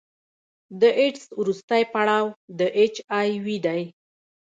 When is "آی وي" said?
3.19-3.57